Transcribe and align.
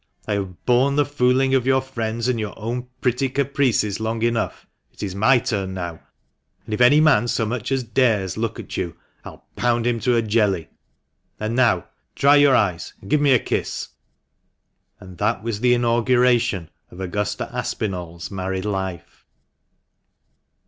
I 0.27 0.33
have 0.33 0.65
borne 0.65 0.95
the 0.95 1.05
fooling 1.05 1.53
of 1.53 1.67
your 1.67 1.79
friends 1.79 2.27
and 2.27 2.39
your 2.39 2.57
own 2.57 2.87
pretty 3.01 3.29
caprices 3.29 3.99
long 3.99 4.23
enough. 4.23 4.65
It 4.91 5.03
is 5.03 5.13
my 5.13 5.37
turn 5.37 5.75
now; 5.75 5.99
and 6.65 6.73
if 6.73 6.81
any 6.81 6.99
man 6.99 7.27
so 7.27 7.45
much 7.45 7.71
as 7.71 7.83
dares 7.83 8.33
to 8.33 8.39
look 8.39 8.59
at 8.59 8.75
you 8.77 8.97
I'll 9.23 9.45
pound 9.55 9.85
him 9.85 9.99
to 9.99 10.15
a 10.15 10.23
jelly! 10.23 10.69
And 11.39 11.55
now 11.55 11.87
dry 12.15 12.37
your 12.37 12.55
eyes 12.55 12.95
and 12.99 13.11
give 13.11 13.21
me 13.21 13.33
a 13.33 13.37
kiss!" 13.37 13.89
And 14.99 15.19
that 15.19 15.43
was 15.43 15.59
the 15.59 15.75
inauguration 15.75 16.71
of 16.89 16.99
Augusta 16.99 17.51
ApinalPs 17.53 18.31
married 18.31 18.65
life. 18.65 19.27